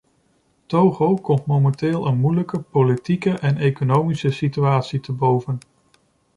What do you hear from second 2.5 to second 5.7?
politieke en economische situatie te boven.